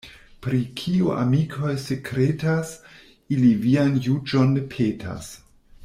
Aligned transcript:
Pri 0.45 0.59
kio 0.79 1.11
amikoj 1.23 1.73
sekretas, 1.83 2.71
ili 3.37 3.53
vian 3.67 4.01
juĝon 4.09 4.51
ne 4.57 4.65
petas. 4.75 5.31